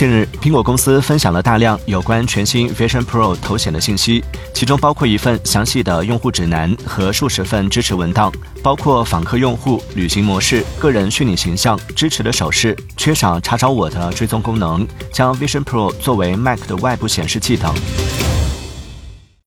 [0.00, 8.32] 近日苹果公司分享了大量有关全新 vision pro 头显的信息其中包括一份详细的用户指南和数十份支持文档
[8.62, 17.70] 包括访客用户旅行模式个人虚拟形象支持的手势缺少查找我的追踪功能将 vision pro 作为 mac 的外部显示器等。